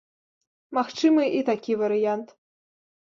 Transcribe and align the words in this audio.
Магчымы 0.77 1.23
і 1.39 1.43
такі 1.49 1.77
варыянт. 1.83 2.27